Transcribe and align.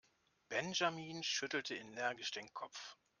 Benjamin 0.49 1.21
schüttelte 1.21 1.75
energisch 1.75 2.31
den 2.31 2.51
Kopf. 2.55 2.97